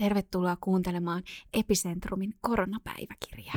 Tervetuloa 0.00 0.56
kuuntelemaan 0.60 1.22
Epicentrumin 1.54 2.34
koronapäiväkirjaa. 2.40 3.54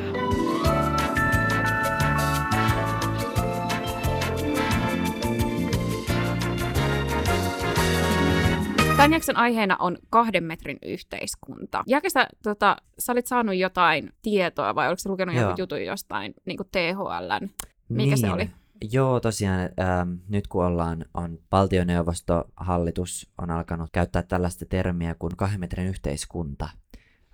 Tämän 8.98 9.14
jakson 9.14 9.38
aiheena 9.38 9.78
on 9.80 9.98
kahden 10.10 10.44
metrin 10.44 10.78
yhteiskunta. 10.86 11.84
Jälkeistä 11.88 12.28
tota, 12.44 12.76
sä 13.00 13.12
olit 13.12 13.28
saanut 13.28 13.56
jotain 13.56 14.10
tietoa 14.22 14.76
vai 14.76 14.88
oliko 14.88 15.00
sä 15.00 15.10
lukenut 15.10 15.36
joku 15.36 15.54
jutun 15.58 15.86
jostain 15.86 16.34
niin 16.46 16.58
THLn? 16.72 17.50
Mikä 17.90 18.10
niin. 18.10 18.18
se 18.18 18.32
oli? 18.32 18.50
Joo, 18.92 19.20
tosiaan 19.20 19.60
ähm, 19.60 20.14
nyt 20.30 20.48
kun 20.48 20.66
ollaan, 20.66 21.06
on 21.14 21.40
valtioneuvosto, 21.52 22.46
hallitus 22.58 23.32
on 23.38 23.52
alkanut 23.52 23.90
käyttää 23.92 24.24
tällaista 24.24 24.66
termiä 24.66 25.16
kuin 25.16 25.38
kahden 25.38 25.60
metrin 25.60 25.88
yhteiskunta. 25.88 26.70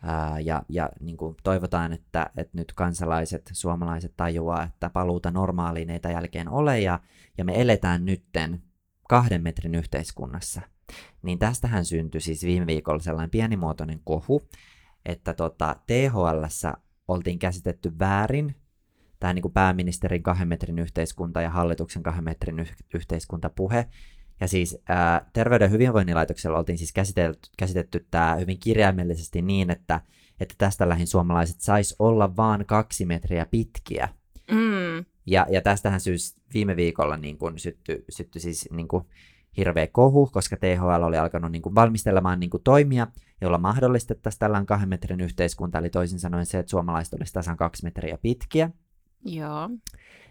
Ää, 0.03 0.39
ja 0.39 0.63
ja 0.69 0.89
niin 0.99 1.17
kuin 1.17 1.35
toivotaan, 1.43 1.93
että, 1.93 2.29
että 2.37 2.57
nyt 2.57 2.73
kansalaiset, 2.73 3.49
suomalaiset 3.53 4.13
tajuaa, 4.17 4.63
että 4.63 4.89
paluuta 4.89 5.31
normaaliin 5.31 5.89
ei 5.89 5.99
jälkeen 6.11 6.49
ole, 6.49 6.79
ja, 6.79 6.99
ja 7.37 7.45
me 7.45 7.61
eletään 7.61 8.05
nytten 8.05 8.61
kahden 9.09 9.43
metrin 9.43 9.75
yhteiskunnassa. 9.75 10.61
Niin 11.21 11.39
tästähän 11.39 11.85
syntyi 11.85 12.21
siis 12.21 12.43
viime 12.43 12.67
viikolla 12.67 12.99
sellainen 12.99 13.29
pienimuotoinen 13.29 14.01
kohu, 14.03 14.41
että 15.05 15.33
tota, 15.33 15.75
THLssä 15.87 16.73
oltiin 17.07 17.39
käsitetty 17.39 17.99
väärin 17.99 18.55
tämä 19.19 19.33
niin 19.33 19.41
kuin 19.41 19.53
pääministerin 19.53 20.23
kahden 20.23 20.47
metrin 20.47 20.79
yhteiskunta 20.79 21.41
ja 21.41 21.49
hallituksen 21.49 22.03
kahden 22.03 22.23
metrin 22.23 22.59
yh- 22.59 22.75
yhteiskuntapuhe. 22.93 23.85
Ja 24.41 24.47
siis 24.47 24.77
ää, 24.89 25.29
Terveyden 25.33 25.65
ja 25.65 25.69
hyvinvoinnilaitoksella 25.69 26.57
oltiin 26.57 26.77
siis 26.77 26.93
käsitetty, 26.93 27.49
käsitetty 27.57 28.07
tämä 28.11 28.35
hyvin 28.35 28.59
kirjaimellisesti 28.59 29.41
niin, 29.41 29.71
että, 29.71 30.01
että 30.39 30.55
tästä 30.57 30.89
lähin 30.89 31.07
suomalaiset 31.07 31.61
sais 31.61 31.95
olla 31.99 32.35
vaan 32.35 32.65
kaksi 32.65 33.05
metriä 33.05 33.45
pitkiä. 33.45 34.09
Mm. 34.51 35.05
Ja, 35.25 35.47
ja 35.49 35.61
tästähän 35.61 35.99
syys 35.99 36.35
viime 36.53 36.75
viikolla 36.75 37.17
niin 37.17 37.37
kuin 37.37 37.59
syttyi, 37.59 38.03
syttyi 38.09 38.41
siis 38.41 38.69
niin 38.71 38.87
kuin 38.87 39.05
hirveä 39.57 39.87
kohu, 39.87 40.27
koska 40.27 40.57
THL 40.57 41.03
oli 41.03 41.17
alkanut 41.17 41.51
niin 41.51 41.61
kuin 41.61 41.75
valmistelemaan 41.75 42.39
niin 42.39 42.49
kuin 42.49 42.63
toimia, 42.63 43.07
jolla 43.41 43.57
mahdollistettaisiin 43.57 44.39
tällainen 44.39 44.65
kahden 44.65 44.89
metrin 44.89 45.21
yhteiskunta, 45.21 45.77
eli 45.77 45.89
toisin 45.89 46.19
sanoen 46.19 46.45
se, 46.45 46.59
että 46.59 46.69
suomalaiset 46.69 47.13
olisivat 47.13 47.33
tasan 47.33 47.57
kaksi 47.57 47.83
metriä 47.83 48.17
pitkiä. 48.17 48.69
Joo. 49.25 49.69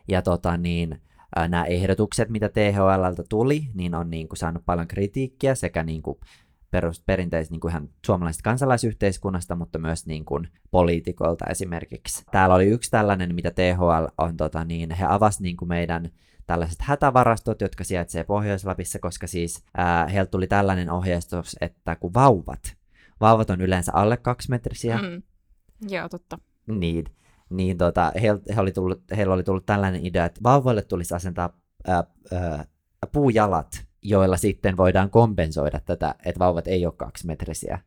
Ja 0.08 0.22
tota 0.22 0.56
niin, 0.56 1.00
nämä 1.48 1.64
ehdotukset, 1.64 2.28
mitä 2.28 2.48
THLltä 2.48 3.22
tuli, 3.28 3.68
niin 3.74 3.94
on 3.94 4.10
niin 4.10 4.28
kuin 4.28 4.38
saanut 4.38 4.62
paljon 4.66 4.88
kritiikkiä 4.88 5.54
sekä 5.54 5.82
niin 5.82 6.02
kuin 6.02 6.18
perus, 6.70 7.02
perinteisesti 7.06 7.54
niin 7.54 7.60
kuin 7.60 7.70
ihan 7.70 7.88
suomalaisesta 8.06 8.42
kansalaisyhteiskunnasta, 8.42 9.56
mutta 9.56 9.78
myös 9.78 10.06
niin 10.06 10.24
kuin 10.24 10.48
poliitikolta 10.70 11.44
esimerkiksi. 11.50 12.24
Täällä 12.30 12.54
oli 12.54 12.66
yksi 12.66 12.90
tällainen, 12.90 13.34
mitä 13.34 13.50
THL 13.50 14.06
on, 14.18 14.36
tota 14.36 14.64
niin, 14.64 14.90
he 14.90 15.04
avasivat 15.08 15.42
niin 15.42 15.56
kuin 15.56 15.68
meidän 15.68 16.10
tällaiset 16.46 16.82
hätävarastot, 16.82 17.60
jotka 17.60 17.84
sijaitsee 17.84 18.24
Pohjois-Lapissa, 18.24 18.98
koska 18.98 19.26
siis 19.26 19.64
ää, 19.76 20.06
heiltä 20.06 20.30
tuli 20.30 20.46
tällainen 20.46 20.90
ohjeistus, 20.90 21.56
että 21.60 21.96
kun 21.96 22.14
vauvat, 22.14 22.76
vauvat 23.20 23.50
on 23.50 23.60
yleensä 23.60 23.92
alle 23.94 24.16
kaksimetrisiä. 24.16 24.98
Mm. 24.98 25.22
Joo, 25.88 26.08
totta. 26.08 26.38
Niin, 26.66 27.04
niin 27.50 27.78
tota, 27.78 28.12
he, 28.22 28.28
he 28.56 28.60
oli 28.60 28.72
tullut, 28.72 29.02
heillä 29.16 29.34
oli 29.34 29.42
tullut 29.42 29.66
tällainen 29.66 30.06
idea, 30.06 30.24
että 30.24 30.40
vauvoille 30.42 30.82
tulisi 30.82 31.14
asentaa 31.14 31.56
ää, 31.86 32.04
ää, 32.32 32.64
puujalat, 33.12 33.84
joilla 34.02 34.36
sitten 34.36 34.76
voidaan 34.76 35.10
kompensoida 35.10 35.80
tätä, 35.80 36.14
että 36.24 36.38
vauvat 36.38 36.66
ei 36.68 36.86
ole 36.86 36.94
kaksimetrisiä. 36.96 37.78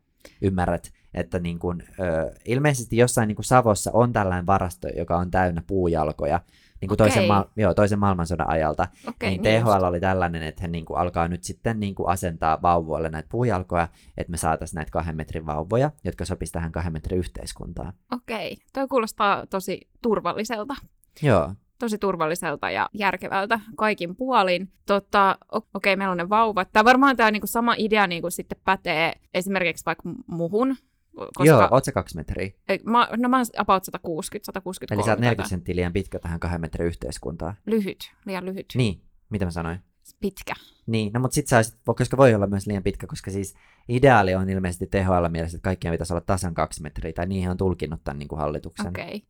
Ymmärrät, 0.42 0.92
että 1.14 1.38
niin 1.38 1.58
kun, 1.58 1.82
ö, 1.82 2.34
ilmeisesti 2.44 2.96
jossain 2.96 3.28
niin 3.28 3.36
kun 3.36 3.44
Savossa 3.44 3.90
on 3.94 4.12
tällainen 4.12 4.46
varasto, 4.46 4.88
joka 4.88 5.18
on 5.18 5.30
täynnä 5.30 5.62
puujalkoja, 5.66 6.40
niin 6.82 6.88
kuin 6.88 6.98
toisen, 6.98 7.28
ma- 7.28 7.46
joo, 7.56 7.74
toisen 7.74 7.98
maailmansodan 7.98 8.50
ajalta, 8.50 8.88
Okay, 9.08 9.30
niin 9.30 9.42
niin 9.42 9.62
THL 9.62 9.70
just. 9.70 9.82
oli 9.82 10.00
tällainen, 10.00 10.42
että 10.42 10.62
he 10.62 10.68
niin 10.68 10.84
kuin 10.84 10.98
alkaa 10.98 11.28
nyt 11.28 11.44
sitten 11.44 11.80
niin 11.80 11.94
kuin 11.94 12.08
asentaa 12.08 12.62
vauvoille 12.62 13.08
näitä 13.08 13.28
puujalkoja, 13.28 13.88
että 14.16 14.30
me 14.30 14.36
saataisiin 14.36 14.76
näitä 14.76 14.90
kahden 14.90 15.16
metrin 15.16 15.46
vauvoja, 15.46 15.90
jotka 16.04 16.24
sopisi 16.24 16.52
tähän 16.52 16.72
kahden 16.72 16.92
metrin 16.92 17.18
yhteiskuntaan. 17.18 17.92
Okei, 18.12 18.56
toi 18.72 18.88
kuulostaa 18.88 19.46
tosi 19.46 19.80
turvalliselta. 20.02 20.74
Joo, 21.22 21.52
Tosi 21.78 21.98
turvalliselta 21.98 22.70
ja 22.70 22.90
järkevältä 22.94 23.60
kaikin 23.76 24.16
puolin. 24.16 24.72
Tota, 24.86 25.38
okei, 25.74 25.96
meillä 25.96 26.12
on 26.12 26.16
ne 26.18 26.28
vauvat. 26.28 26.68
Tämä 26.72 26.84
varmaan 26.84 27.16
tämä 27.16 27.30
niinku 27.30 27.46
sama 27.46 27.74
idea 27.78 28.06
niinku 28.06 28.30
sitten 28.30 28.58
pätee 28.64 29.12
esimerkiksi 29.34 29.84
vaikka 29.86 30.08
muhun. 30.26 30.76
Koska, 31.16 31.44
joo, 31.44 31.68
oot 31.70 31.84
sä 31.84 31.92
kaksi 31.92 32.16
metriä? 32.16 32.50
Ei, 32.68 32.80
mä, 32.84 33.08
no 33.16 33.28
mä 33.28 33.36
oon 33.36 33.46
about 33.56 33.84
160, 33.84 34.46
163. 34.46 35.00
Eli 35.00 35.04
sä 35.04 35.10
oot 35.10 35.20
40 35.20 35.42
tätä. 35.42 35.48
senttiä 35.48 35.76
liian 35.76 35.92
pitkä 35.92 36.18
tähän 36.18 36.40
kahden 36.40 36.60
metrin 36.60 36.86
yhteiskuntaan. 36.86 37.54
Lyhyt, 37.66 38.12
liian 38.24 38.44
lyhyt. 38.44 38.66
Niin, 38.74 39.02
mitä 39.30 39.44
mä 39.44 39.50
sanoin? 39.50 39.78
Pitkä. 40.20 40.54
Niin, 40.86 41.12
no 41.12 41.20
mutta 41.20 41.34
sit 41.34 41.46
sä 41.46 41.56
olisit, 41.56 41.74
koska 41.84 42.16
voi 42.16 42.34
olla 42.34 42.46
myös 42.46 42.66
liian 42.66 42.82
pitkä, 42.82 43.06
koska 43.06 43.30
siis 43.30 43.54
ideaali 43.88 44.34
on 44.34 44.50
ilmeisesti 44.50 44.86
THL 44.86 45.28
mielessä, 45.28 45.56
että 45.56 45.64
kaikkien 45.64 45.94
pitäisi 45.94 46.12
olla 46.12 46.20
tasan 46.20 46.54
kaksi 46.54 46.82
metriä, 46.82 47.12
tai 47.12 47.26
niihin 47.26 47.50
on 47.50 47.56
tulkinnut 47.56 48.04
tämän 48.04 48.18
niin 48.18 48.28
kuin 48.28 48.38
hallituksen. 48.38 48.88
Okei. 48.88 49.04
Okay. 49.04 49.20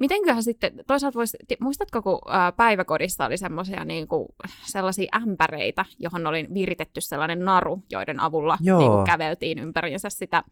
Mitenköhän 0.00 0.42
sitten, 0.42 0.72
toisaalta 0.86 1.16
voisi, 1.16 1.38
muistatko, 1.60 2.02
kun 2.02 2.18
ää, 2.28 2.52
päiväkodissa 2.52 3.26
oli 3.26 3.36
semmoisia 3.36 3.84
niinku, 3.84 4.34
sellaisia 4.64 5.08
ämpäreitä, 5.16 5.84
johon 5.98 6.26
oli 6.26 6.46
viritetty 6.54 7.00
sellainen 7.00 7.44
naru, 7.44 7.82
joiden 7.90 8.20
avulla 8.20 8.58
Joo. 8.60 8.78
niinku, 8.78 9.04
käveltiin 9.06 9.58
ympäriinsä 9.58 10.10
sitä 10.10 10.44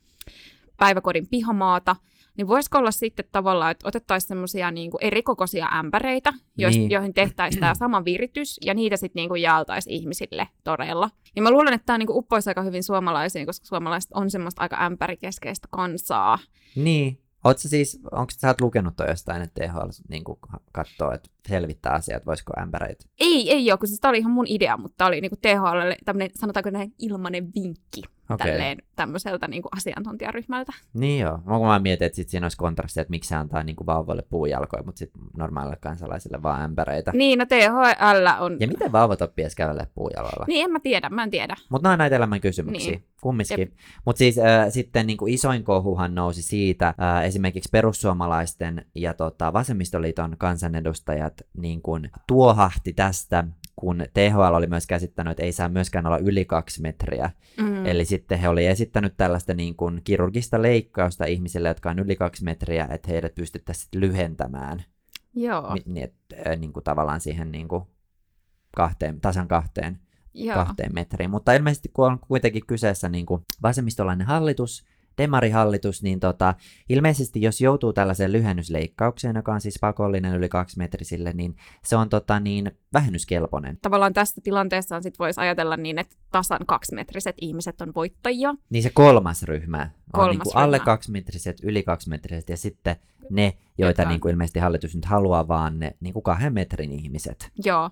päiväkodin 0.76 1.28
pihamaata, 1.28 1.96
niin 2.36 2.48
voisiko 2.48 2.78
olla 2.78 2.90
sitten 2.90 3.24
tavallaan, 3.32 3.70
että 3.70 3.88
otettaisiin 3.88 4.28
semmoisia 4.28 4.70
niinku 4.70 4.98
erikokoisia 5.00 5.66
ämpäreitä, 5.78 6.32
Niin. 6.56 6.90
joihin 6.90 7.14
tehtäisiin 7.14 7.60
tämä 7.60 7.74
sama 7.74 8.04
viritys, 8.04 8.60
ja 8.64 8.74
niitä 8.74 8.96
sitten 8.96 9.20
niinku 9.20 9.34
jaeltaisiin 9.34 9.96
ihmisille 9.96 10.48
todella. 10.64 11.10
Ja 11.36 11.42
mä 11.42 11.50
luulen, 11.50 11.74
että 11.74 11.86
tämä 11.86 11.98
niinku 11.98 12.18
uppoisi 12.18 12.50
aika 12.50 12.62
hyvin 12.62 12.82
suomalaisiin, 12.82 13.46
koska 13.46 13.66
suomalaiset 13.66 14.10
on 14.14 14.30
semmoista 14.30 14.62
aika 14.62 14.84
ämpärikeskeistä 14.84 15.68
kansaa. 15.70 16.38
Niin. 16.76 17.18
Sä 17.56 17.68
siis, 17.68 18.00
onko 18.12 18.30
sä 18.38 18.48
oot 18.48 18.60
lukenut 18.60 18.96
toi 18.96 19.08
jostain, 19.08 19.42
että 19.42 19.60
THL 19.68 19.88
niin 20.08 20.24
katsoo, 20.72 21.12
että 21.12 21.30
selvittää 21.48 21.92
asiat, 21.92 22.26
voisiko 22.26 22.52
ämpäreitä? 22.60 23.04
Ei, 23.20 23.50
ei 23.52 23.70
ole, 23.70 23.78
kun 23.78 23.88
siis 23.88 24.00
tämä 24.00 24.10
oli 24.10 24.18
ihan 24.18 24.32
mun 24.32 24.46
idea, 24.48 24.76
mutta 24.76 24.94
tämä 24.96 25.08
oli 25.08 25.20
niinku 25.20 25.36
THLlle 25.36 25.96
tämmöinen, 26.04 26.30
sanotaanko 26.34 26.70
näin, 26.70 26.94
ilmainen 26.98 27.50
vinkki 27.54 28.02
Tälleen 28.38 28.78
tämmöiseltä 28.96 29.48
niinku 29.48 29.68
asiantuntijaryhmältä. 29.76 30.72
Niin 30.94 31.20
joo. 31.20 31.38
Mä, 31.46 31.58
kun 31.58 31.66
mä 31.66 31.78
mietin, 31.78 32.06
että 32.06 32.16
sit 32.16 32.28
siinä 32.28 32.44
olisi 32.44 32.56
kontrasti, 32.56 33.00
että 33.00 33.10
miksi 33.10 33.28
se 33.28 33.34
antaa 33.36 33.62
niin 33.62 33.76
kuin 33.76 33.86
vauvoille 33.86 34.22
puujalkoja, 34.30 34.82
mutta 34.82 34.98
sitten 34.98 35.22
normaalille 35.36 35.76
kansalaisille 35.80 36.42
vaan 36.42 36.62
ämpäreitä. 36.62 37.12
Niin, 37.14 37.38
no 37.38 37.46
THL 37.46 38.26
on... 38.44 38.56
Ja 38.60 38.68
miten 38.68 38.92
vauvat 38.92 39.22
oppii 39.22 39.42
edes 39.42 39.54
kävelee 39.54 39.86
puujaloilla? 39.94 40.44
Niin, 40.48 40.64
en 40.64 40.70
mä 40.70 40.80
tiedä, 40.80 41.08
mä 41.08 41.22
en 41.22 41.30
tiedä. 41.30 41.56
Mutta 41.68 41.86
nämä 41.86 41.92
on 41.92 41.98
näitä 41.98 42.16
elämän 42.16 42.40
kysymyksiä, 42.40 42.90
Niin. 42.90 43.00
niin. 43.00 43.08
kumminkin. 43.22 43.76
Mutta 44.04 44.18
siis 44.18 44.38
äh, 44.38 44.66
sitten 44.68 45.06
niin 45.06 45.16
kuin 45.16 45.34
isoin 45.34 45.64
kohuhan 45.64 46.14
nousi 46.14 46.42
siitä, 46.42 46.88
äh, 46.88 47.24
esimerkiksi 47.24 47.68
perussuomalaisten 47.72 48.86
ja 48.94 49.14
tota, 49.14 49.52
vasemmistoliiton 49.52 50.36
kansanedustajat 50.38 51.42
niin 51.56 51.82
kuin 51.82 52.10
tuohahti 52.26 52.92
tästä, 52.92 53.44
kun 53.76 54.04
THL 54.14 54.54
oli 54.54 54.66
myös 54.66 54.86
käsittänyt, 54.86 55.30
että 55.30 55.42
ei 55.42 55.52
saa 55.52 55.68
myöskään 55.68 56.06
olla 56.06 56.18
yli 56.18 56.44
kaksi 56.44 56.82
metriä. 56.82 57.30
Mm. 57.60 57.86
Eli 57.86 58.04
sitten 58.04 58.38
he 58.38 58.48
oli 58.48 58.66
esittänyt 58.66 59.14
tällaista 59.16 59.54
niin 59.54 59.76
kuin 59.76 60.00
kirurgista 60.04 60.62
leikkausta 60.62 61.24
ihmisille, 61.24 61.68
jotka 61.68 61.90
on 61.90 61.98
yli 61.98 62.16
kaksi 62.16 62.44
metriä, 62.44 62.88
että 62.90 63.10
heidät 63.10 63.34
pystyttäisiin 63.34 63.88
lyhentämään 63.94 64.84
Joo, 65.34 65.72
Mi- 65.72 65.82
niin, 65.86 66.04
että, 66.04 66.56
niin 66.56 66.72
kuin 66.72 66.84
tavallaan 66.84 67.20
siihen 67.20 67.52
niin 67.52 67.68
kuin 67.68 67.84
kahteen, 68.76 69.20
tasan 69.20 69.48
kahteen 69.48 70.00
joo. 70.34 70.54
kahteen 70.54 70.94
metriin. 70.94 71.30
Mutta 71.30 71.52
ilmeisesti 71.52 71.88
kun 71.88 72.06
on 72.06 72.18
kuitenkin 72.18 72.66
kyseessä 72.66 73.08
niin 73.08 73.26
kuin 73.26 73.42
vasemmistolainen 73.62 74.26
hallitus, 74.26 74.84
demarihallitus, 75.18 76.02
niin 76.02 76.20
tota, 76.20 76.54
ilmeisesti 76.88 77.42
jos 77.42 77.60
joutuu 77.60 77.92
tällaiseen 77.92 78.32
lyhennysleikkaukseen, 78.32 79.36
joka 79.36 79.54
on 79.54 79.60
siis 79.60 79.78
pakollinen 79.80 80.34
yli 80.34 80.48
kaksi 80.48 80.78
metrisille, 80.78 81.32
niin 81.32 81.56
se 81.84 81.96
on 81.96 82.08
tota, 82.08 82.40
niin, 82.40 82.70
vähennyskelpoinen. 82.92 83.78
Tavallaan 83.82 84.12
tässä 84.12 84.40
tilanteessa 84.44 85.00
sit 85.00 85.18
voisi 85.18 85.40
ajatella 85.40 85.76
niin, 85.76 85.98
että 85.98 86.16
tasan 86.32 86.66
kaksimetriset 86.66 87.36
ihmiset 87.40 87.80
on 87.80 87.92
voittajia. 87.94 88.54
Niin 88.70 88.82
se 88.82 88.90
kolmas 88.94 89.42
ryhmä 89.42 89.82
on 89.82 89.90
Kolmas 90.12 90.30
niin 90.30 90.40
kuin 90.40 90.56
alle 90.56 90.76
ryhmä. 90.76 90.84
kaksimetriset, 90.84 91.56
yli 91.62 91.82
kaksimetriset 91.82 92.48
ja 92.48 92.56
sitten 92.56 92.96
ne, 93.30 93.54
joita 93.78 94.02
Jotka- 94.02 94.10
niin 94.10 94.20
kuin 94.20 94.30
ilmeisesti 94.32 94.58
hallitus 94.58 94.94
nyt 94.94 95.04
haluaa, 95.04 95.48
vaan 95.48 95.78
ne 95.80 95.96
niin 96.00 96.12
kuin 96.12 96.22
kahden 96.22 96.52
metrin 96.54 96.92
ihmiset. 96.92 97.50
Joo. 97.64 97.90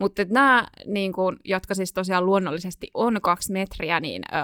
Mutta 0.00 0.22
nämä, 0.30 0.66
niin 0.86 1.12
kun, 1.12 1.36
jotka 1.44 1.74
siis 1.74 1.92
tosiaan 1.92 2.26
luonnollisesti 2.26 2.90
on 2.94 3.18
kaksi 3.22 3.52
metriä, 3.52 4.00
niin 4.00 4.22
öö, 4.34 4.40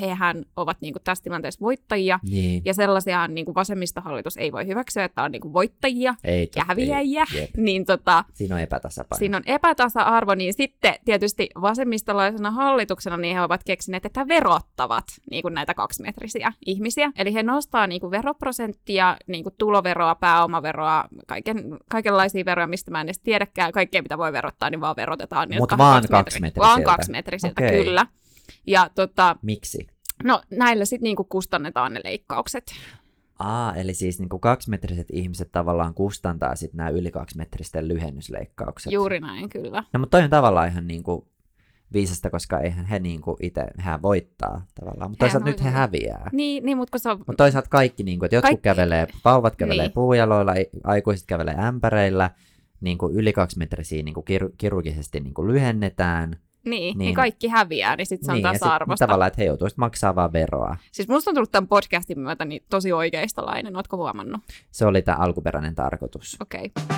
hehän 0.00 0.44
ovat 0.56 0.76
niin 0.80 0.92
kuin 0.92 1.02
tässä 1.04 1.24
tilanteessa 1.24 1.60
voittajia, 1.60 2.20
Niin. 2.22 2.62
ja 2.64 2.74
sellaisia 2.74 3.28
niin 3.28 3.44
kuin 3.44 3.54
vasemmistohallitus 3.54 4.36
ei 4.36 4.52
voi 4.52 4.66
hyväksyä, 4.66 5.04
että 5.04 5.22
on 5.22 5.32
niin 5.32 5.40
kuin 5.42 5.52
voittajia 5.52 6.14
Ei, 6.24 6.50
ja 6.56 6.64
häviäjiä, 6.68 7.24
Ei, 7.34 7.40
jep. 7.40 7.50
niin 7.66 7.84
tota, 7.84 8.24
Siinä 8.34 8.54
on 8.54 8.60
epätasapaino. 8.60 9.18
siinä 9.18 9.36
on 9.36 9.42
epätasa-arvo, 9.46 10.34
niin 10.34 10.54
sitten 10.54 10.94
tietysti 11.04 11.48
vasemmistolaisena 11.60 12.50
hallituksena 12.50 13.16
niin 13.16 13.36
he 13.36 13.42
ovat 13.42 13.64
keksineet, 13.64 14.06
että 14.06 14.28
verottavat 14.28 15.04
niin 15.30 15.42
kuin 15.42 15.54
näitä 15.54 15.74
kaksimetrisiä 15.74 16.52
ihmisiä. 16.66 17.12
Eli 17.16 17.34
he 17.34 17.42
nostaa 17.42 17.86
niin 17.86 18.00
kuin 18.00 18.10
veroprosenttia, 18.10 19.16
niin 19.26 19.42
kuin 19.44 19.54
tuloveroa, 19.58 20.14
pääomaveroa, 20.14 21.04
kaiken, 21.26 21.64
kaikenlaisia 21.90 22.44
veroja, 22.44 22.66
mistä 22.66 22.90
mä 22.90 23.00
en 23.00 23.06
edes 23.06 23.18
tiedäkään. 23.18 23.72
Kaikkea, 23.72 24.02
mitä 24.02 24.18
voi 24.18 24.32
verottaa, 24.32 24.70
niin 24.70 24.80
vaan 24.80 24.96
verotetaan. 24.96 25.48
niiltä 25.48 25.60
Mut 25.62 25.72
kah- 25.72 25.78
vaan 25.78 26.04
kaksimetrisiltä. 26.10 26.68
Vaan 26.68 26.82
kaksimetrisiltä, 26.82 27.64
Okei. 27.64 27.84
kyllä. 27.84 28.06
Ja 28.66 28.90
tota, 28.94 29.36
Miksi? 29.42 29.86
no 30.24 30.42
näillä 30.50 30.84
sitten 30.84 31.04
niinku 31.04 31.24
kustannetaan 31.24 31.94
ne 31.94 32.00
leikkaukset. 32.04 32.72
Aa, 33.38 33.74
eli 33.74 33.94
siis 33.94 34.18
niin 34.18 34.28
kuin 34.28 34.40
kaksimetriset 34.40 35.06
ihmiset 35.12 35.52
tavallaan 35.52 35.94
kustantaa 35.94 36.56
sitten 36.56 36.76
nämä 36.76 36.88
yli 36.90 37.10
kaksimetristen 37.10 37.88
lyhennysleikkaukset. 37.88 38.92
Juuri 38.92 39.20
näin, 39.20 39.48
kyllä. 39.48 39.84
No 39.92 40.00
mutta 40.00 40.16
toi 40.18 40.24
on 40.24 40.30
tavallaan 40.30 40.68
ihan 40.68 40.86
niin 40.86 41.02
kuin 41.02 41.22
viisasta, 41.92 42.30
koska 42.30 42.58
eihän 42.60 42.86
he 42.86 42.98
niin 42.98 43.20
kuin 43.20 43.36
itse, 43.42 43.66
hän 43.78 44.02
voittaa 44.02 44.66
tavallaan. 44.80 45.10
Mutta 45.10 45.22
toisaalta 45.24 45.46
nyt 45.48 45.64
he 45.64 45.70
häviää. 45.70 46.30
Niin, 46.32 46.64
niin 46.64 46.76
mutta 46.76 46.90
kun 46.90 47.00
se 47.00 47.10
on... 47.10 47.18
Mutta 47.18 47.34
toisaalta 47.44 47.68
kaikki, 47.68 48.02
niin 48.02 48.18
kuin, 48.18 48.26
että 48.26 48.36
jotkut 48.36 48.48
Kaikki- 48.50 48.62
kävelee, 48.62 49.06
vauvat 49.24 49.56
kävelee 49.56 49.86
Niin. 49.86 49.92
puujaloilla, 49.94 50.52
aikuiset 50.84 51.26
kävelee 51.26 51.54
ämpäreillä, 51.58 52.30
niin 52.80 52.98
kuin 52.98 53.14
yli 53.16 53.32
kaksimetrisiä 53.32 54.02
niin 54.02 54.14
kuin 54.14 54.24
kir- 54.30 54.54
kirurgisesti 54.58 55.20
niin 55.20 55.34
kuin 55.34 55.48
lyhennetään. 55.48 56.36
Niin, 56.64 56.80
niin, 56.80 56.98
Niin. 56.98 57.14
kaikki 57.14 57.48
häviää, 57.48 57.96
niin 57.96 58.06
sitten 58.06 58.26
se 58.26 58.32
on 58.32 58.36
niin, 58.36 58.44
ja 58.44 58.52
sit 58.52 58.60
tasa-arvosta. 58.60 59.06
tavallaan, 59.06 59.28
että 59.28 59.40
he 59.42 59.46
joutuisivat 59.46 59.78
maksaa 59.78 60.14
vaan 60.14 60.32
veroa. 60.32 60.76
Siis 60.92 61.08
musta 61.08 61.30
on 61.30 61.34
tullut 61.34 61.52
tämän 61.52 61.68
podcastin 61.68 62.20
myötä 62.20 62.44
niin 62.44 62.62
tosi 62.70 62.92
oikeistolainen, 62.92 63.76
ootko 63.76 63.96
huomannut? 63.96 64.40
Se 64.70 64.86
oli 64.86 65.02
tämä 65.02 65.18
alkuperäinen 65.18 65.74
tarkoitus. 65.74 66.36
Okei. 66.40 66.70
Okay. 66.76 66.96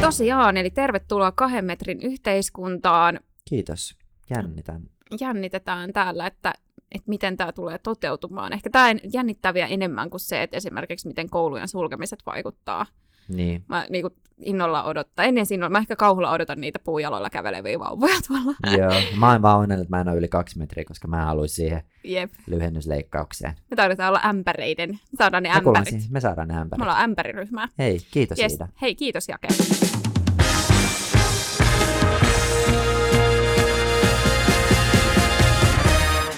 Tosiaan, 0.00 0.56
eli 0.56 0.70
tervetuloa 0.70 1.32
kahden 1.32 1.64
metrin 1.64 2.00
yhteiskuntaan. 2.02 3.20
Kiitos. 3.48 3.96
Jännitän. 4.30 4.82
Jännitetään 5.20 5.92
täällä, 5.92 6.26
että, 6.26 6.52
että 6.92 7.08
miten 7.08 7.36
tämä 7.36 7.52
tulee 7.52 7.78
toteutumaan. 7.78 8.52
Ehkä 8.52 8.70
tämä 8.70 8.86
jännittää 9.12 9.54
vielä 9.54 9.68
enemmän 9.68 10.10
kuin 10.10 10.20
se, 10.20 10.42
että 10.42 10.56
esimerkiksi 10.56 11.08
miten 11.08 11.30
koulujen 11.30 11.68
sulkemiset 11.68 12.18
vaikuttaa. 12.26 12.86
Niin. 13.30 13.64
Mä 13.68 13.86
niin 13.90 14.02
kuin 14.02 14.14
innolla 14.44 14.82
odottaa, 14.84 15.24
ennen 15.24 15.46
innolla, 15.50 15.70
mä 15.70 15.78
ehkä 15.78 15.96
kauhulla 15.96 16.30
odotan 16.30 16.60
niitä 16.60 16.78
puujaloilla 16.78 17.30
käveleviä 17.30 17.78
vauvoja 17.78 18.14
tuolla. 18.28 18.54
Joo, 18.78 18.92
mä 19.18 19.32
oon 19.32 19.42
vaan 19.42 19.58
onnellinen, 19.58 19.82
että 19.82 19.96
mä 19.96 20.00
en 20.00 20.08
ole 20.08 20.16
yli 20.18 20.28
kaksi 20.28 20.58
metriä, 20.58 20.84
koska 20.84 21.08
mä 21.08 21.24
haluaisin 21.24 21.56
siihen 21.56 21.82
Jep. 22.04 22.32
lyhennysleikkaukseen. 22.46 23.54
Me 23.70 23.76
tarvitaan 23.76 24.08
olla 24.08 24.20
ämpäreiden. 24.24 24.90
Me 24.90 24.98
saadaan 25.18 25.42
ne 25.42 25.48
Me, 25.48 25.54
ämpärit. 25.56 25.88
siihen, 25.88 26.06
me 26.10 26.20
saadaan 26.20 26.48
ne 26.48 26.54
Me 26.54 26.60
ämpärit. 26.60 26.82
ollaan 26.82 27.02
ämpäriryhmää. 27.04 27.68
Hei, 27.78 28.00
kiitos 28.10 28.38
Yes. 28.38 28.52
siitä. 28.52 28.68
Hei, 28.82 28.94
kiitos 28.94 29.28
Jake. 29.28 29.48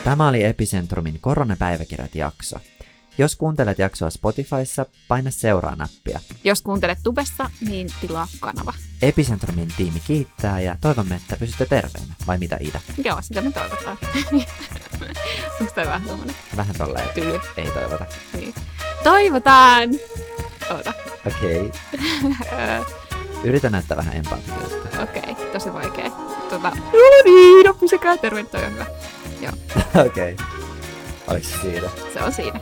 Tämä 0.04 0.28
oli 0.28 0.44
Epicentrumin 0.44 1.18
koronapäiväkirjat 1.20 2.14
jakso. 2.14 2.56
Jos 3.18 3.36
kuuntelet 3.36 3.78
jaksoa 3.78 4.10
Spotifyssa, 4.10 4.86
paina 5.08 5.30
seuraa-nappia. 5.30 6.20
Jos 6.44 6.62
kuuntelet 6.62 6.98
tubessa, 7.02 7.50
niin 7.68 7.88
tilaa 8.00 8.28
kanava. 8.40 8.72
Epicentrumin 9.02 9.68
tiimi 9.76 10.00
kiittää 10.06 10.60
ja 10.60 10.76
toivomme, 10.80 11.14
että 11.14 11.36
pysytte 11.36 11.66
terveinä. 11.66 12.14
Vai 12.26 12.38
mitä 12.38 12.56
Ida? 12.60 12.80
Joo, 13.04 13.22
sitä 13.22 13.40
me 13.40 13.52
toivotaan. 13.52 13.98
Onko 15.60 15.72
toi 15.74 15.86
vähän 15.86 16.02
tommonen 16.08 16.36
Vähän 16.56 16.74
tolleen, 16.78 17.08
tyly? 17.14 17.40
ei 17.56 17.70
toivota. 17.70 18.04
Niin. 18.36 18.54
Toivotaan! 19.04 19.90
Oota. 20.70 20.92
Okei. 21.26 21.72
Öö, 22.52 22.82
Yritän 23.44 23.72
näyttää 23.72 23.96
vähän 23.96 24.16
empaattisuutta. 24.16 25.02
Okei, 25.02 25.34
tosi 25.52 25.72
vaikea. 25.72 26.10
Tota, 26.50 26.70
no 26.70 27.22
niin, 27.24 27.66
no 27.66 27.74
pysykää 27.74 28.16
terve, 28.16 28.44
toi 28.44 28.64
on 28.64 28.72
hyvä. 28.72 28.86
Okei. 30.06 30.36
Oliko 31.26 31.46
se 31.48 31.56
siitä? 31.62 31.90
Se 32.12 32.20
on 32.24 32.32
siinä. 32.32 32.60